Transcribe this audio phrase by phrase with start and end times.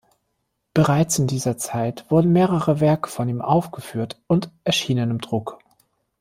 [0.73, 5.59] Bereits in dieser Zeit wurden mehrere Werke von ihm aufgeführt und erschienen im Druck.